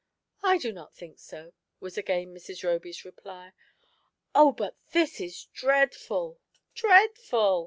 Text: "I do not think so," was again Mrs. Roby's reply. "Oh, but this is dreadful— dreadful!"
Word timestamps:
"I 0.41 0.57
do 0.57 0.71
not 0.73 0.95
think 0.95 1.19
so," 1.19 1.53
was 1.79 1.95
again 1.95 2.33
Mrs. 2.33 2.63
Roby's 2.63 3.05
reply. 3.05 3.53
"Oh, 4.33 4.51
but 4.51 4.75
this 4.93 5.21
is 5.21 5.43
dreadful— 5.53 6.39
dreadful!" 6.73 7.59